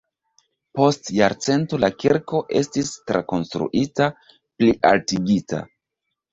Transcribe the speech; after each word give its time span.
Post 0.79 1.11
jarcento 1.17 1.79
la 1.83 1.89
kirko 2.05 2.41
estis 2.63 2.91
trakonstruita, 3.13 4.11
plialtigita. 4.27 5.65